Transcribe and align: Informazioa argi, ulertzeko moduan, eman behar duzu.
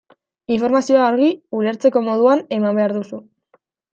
Informazioa 0.53 1.03
argi, 1.07 1.27
ulertzeko 1.59 2.03
moduan, 2.07 2.43
eman 2.59 2.79
behar 2.79 2.97
duzu. 3.01 3.21